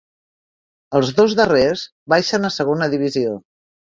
Els 0.99 1.11
dos 1.19 1.35
darrers 1.41 1.85
baixen 2.15 2.49
a 2.49 2.53
segona 2.57 2.91
divisió. 2.97 3.37